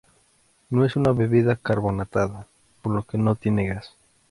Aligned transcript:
No 0.71 0.83
es 0.83 0.95
una 0.95 1.11
bebida 1.11 1.57
carbonatada, 1.57 2.47
por 2.81 2.91
lo 2.95 3.03
que 3.03 3.19
no 3.19 3.35
tiene 3.35 3.67
gas. 3.67 3.93